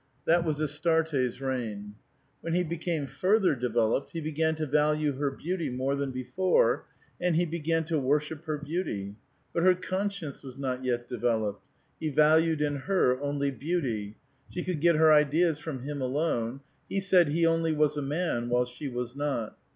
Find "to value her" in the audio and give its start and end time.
4.55-5.29